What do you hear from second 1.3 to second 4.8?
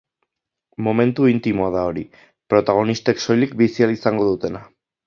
intimoa da hori, protagonistek soilik bizi ahal izango dutena.